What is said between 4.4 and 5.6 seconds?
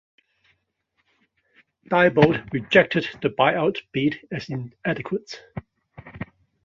inadequate.